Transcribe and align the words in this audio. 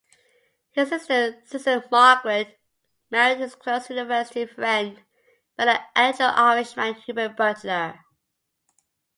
His 0.71 0.89
sister, 0.89 1.39
Susan 1.45 1.83
Margaret, 1.91 2.59
married 3.11 3.37
his 3.37 3.53
close 3.53 3.87
university 3.91 4.47
friend, 4.47 4.99
fellow 5.55 5.77
Anglo-Irishman 5.95 6.95
Hubert 6.95 7.37
Butler. 7.37 7.99